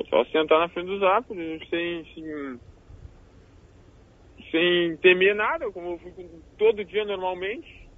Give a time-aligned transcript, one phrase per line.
[0.00, 2.60] É só sentar na frente dos árbitros, sem, sem,
[4.50, 7.88] sem temer nada, como eu fico todo dia normalmente.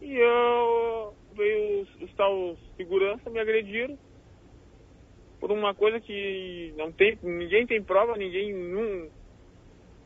[0.00, 3.98] E eu veio os, os tal segurança, me agrediram
[5.40, 9.10] por uma coisa que não tem, ninguém tem prova, ninguém não,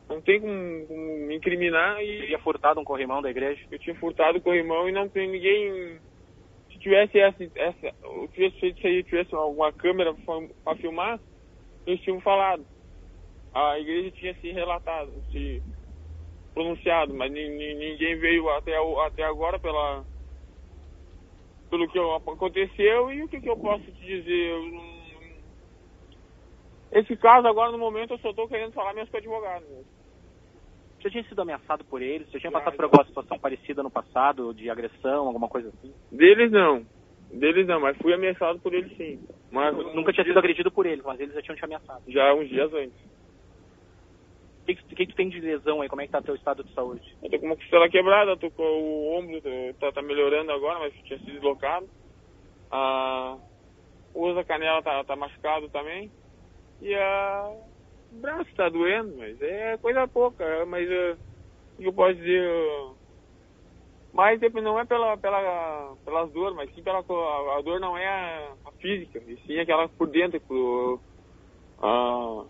[0.09, 2.21] não tem como, como me incriminar e.
[2.21, 3.61] Você tinha furtado um corrimão da igreja?
[3.69, 5.99] Eu tinha furtado o corrimão e não tem ninguém.
[6.77, 7.93] Se tivesse essa, essa
[8.33, 10.13] tivesse feito isso aí, tivesse alguma câmera
[10.63, 11.19] para filmar,
[11.87, 12.63] eles tinham falado.
[13.53, 15.63] A igreja tinha se relatado, se
[16.53, 18.73] pronunciado, mas ninguém veio até,
[19.05, 20.05] até agora pela,
[21.69, 24.53] pelo que aconteceu e o que, que eu posso te dizer.
[26.91, 29.65] Esse caso agora no momento eu só estou querendo falar mesmo com o advogado.
[31.07, 32.29] Você tinha sido ameaçado por eles?
[32.29, 35.93] Você tinha passado por alguma situação parecida no passado, de agressão, alguma coisa assim?
[36.11, 36.85] Deles não.
[37.31, 39.25] Deles não, mas fui ameaçado por eles sim.
[39.49, 42.03] Mas Nunca tinha sido agredido por eles, mas eles já tinham te ameaçado.
[42.09, 42.99] Já uns dias antes.
[43.05, 45.87] O que, que, que tu tem de lesão aí?
[45.87, 47.01] Como é que tá teu estado de saúde?
[47.23, 49.41] Eu tô com uma costela quebrada, tô com o ombro,
[49.79, 51.87] tá, tá melhorando agora, mas tinha sido deslocado.
[52.69, 53.37] A
[54.13, 56.11] usa canela tá, tá machucado também.
[56.81, 57.49] E a
[58.11, 60.65] o braço tá doendo, mas é coisa pouca.
[60.65, 61.17] Mas uh,
[61.75, 62.47] o que eu posso dizer?
[62.49, 62.95] Uh,
[64.13, 68.07] mas não é pela, pela, pelas dores, mas sim pela a, a dor não é
[68.07, 70.99] a, a, física, e sim aquela por dentro, por,
[71.79, 72.43] a,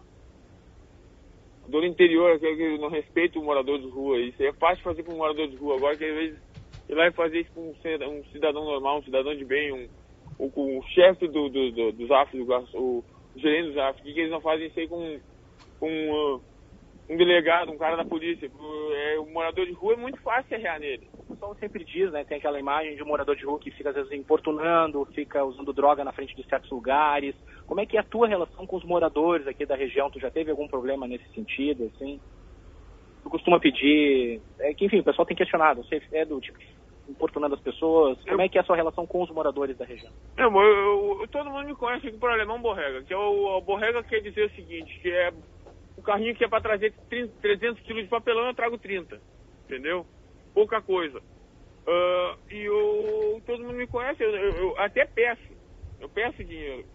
[1.67, 4.17] a dor interior, que não respeita o morador de rua.
[4.17, 5.75] Isso é fácil fazer com um morador de rua.
[5.75, 6.39] Agora que às vezes
[6.87, 9.89] ele vai fazer isso com um cidadão normal, um cidadão de bem,
[10.39, 12.39] um, com o chefe do, do, do, dos AFs,
[12.73, 13.03] o, o
[13.35, 15.19] gerente dos AFs, que eles não fazem isso aí com
[15.79, 16.41] com uh,
[17.09, 18.49] um delegado, um cara da polícia.
[18.91, 21.07] É, o morador de rua é muito fácil arrear nele.
[21.13, 22.23] O pessoal sempre diz, né?
[22.23, 25.73] Tem aquela imagem de um morador de rua que fica às vezes importunando, fica usando
[25.73, 27.35] droga na frente de certos lugares.
[27.65, 30.11] Como é que é a tua relação com os moradores aqui da região?
[30.11, 32.19] Tu já teve algum problema nesse sentido, assim?
[33.23, 34.41] Tu costuma pedir...
[34.59, 35.83] É que, enfim, o pessoal tem questionado.
[35.83, 36.57] Você é do tipo
[37.09, 38.21] importunando as pessoas?
[38.23, 38.45] Como eu...
[38.45, 40.11] é que é a sua relação com os moradores da região?
[40.37, 43.61] Eu, eu, eu, todo mundo me conhece aqui por Alemão Borrega, que é o, o
[43.61, 45.31] Borrega quer dizer o seguinte, que é
[46.07, 49.21] carrinho que é para trazer 30, 300 quilos de papelão, eu trago 30.
[49.65, 50.05] Entendeu?
[50.53, 51.19] Pouca coisa.
[51.19, 55.53] Uh, e eu, todo mundo me conhece, eu, eu, eu, até peço.
[55.99, 56.85] Eu peço dinheiro.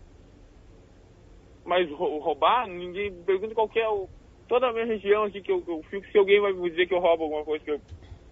[1.64, 4.08] Mas roubar, ninguém pergunta qual é.
[4.48, 6.94] Toda a minha região aqui que eu, eu fico, se alguém vai me dizer que
[6.94, 7.80] eu roubo alguma coisa, que eu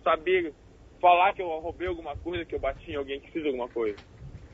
[0.02, 0.52] saber
[1.00, 3.96] falar que eu roubei alguma coisa, que eu bati em alguém que fiz alguma coisa.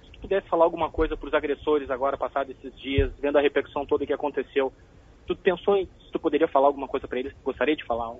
[0.04, 3.40] Se tu pudesse falar alguma coisa para os agressores agora, passados esses dias, vendo a
[3.40, 4.72] repercussão toda que aconteceu,
[5.26, 8.16] tu pensou em se tu poderia falar alguma coisa para eles gostaria de falar?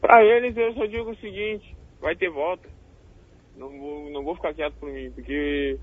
[0.00, 2.68] Para eles eu só digo o seguinte, vai ter volta.
[3.56, 5.78] Não vou, não vou ficar quieto por mim, porque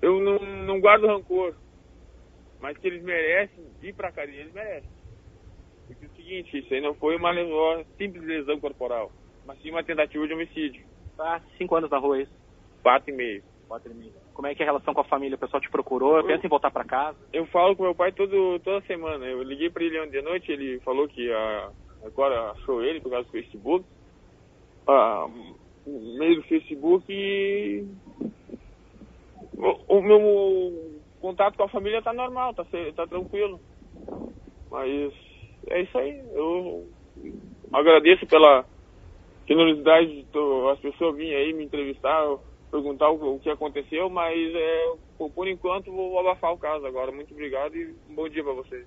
[0.00, 1.54] eu não, não guardo rancor.
[2.60, 4.90] Mas que eles merecem ir pra cadeia, eles merecem.
[5.86, 9.10] Porque é o seguinte, isso aí não foi uma lesão, simples lesão corporal,
[9.44, 10.86] mas sim uma tentativa de homicídio.
[11.16, 12.32] Tá, cinco anos na rua, isso?
[12.82, 13.49] Quatro e meio.
[14.34, 15.36] Como é que é a relação com a família?
[15.36, 16.16] O pessoal te procurou?
[16.16, 17.18] Eu, pensa em voltar para casa?
[17.32, 19.24] Eu falo com meu pai todo, toda semana.
[19.26, 21.70] Eu liguei para ele ontem de noite, ele falou que a,
[22.04, 23.84] agora achou ele por causa do Facebook.
[24.88, 25.28] Ah,
[25.86, 27.86] meio do Facebook e
[29.56, 32.64] o, o, meu contato com a família tá normal, tá,
[32.96, 33.60] tá tranquilo.
[34.70, 35.12] Mas
[35.68, 36.20] é isso aí.
[36.32, 36.88] Eu
[37.72, 38.64] agradeço pela
[39.46, 42.36] generosidade de as pessoas virem aí me entrevistar
[42.70, 47.12] perguntar o, o que aconteceu, mas é, por, por enquanto vou abafar o caso agora.
[47.12, 48.86] Muito obrigado e bom dia para vocês.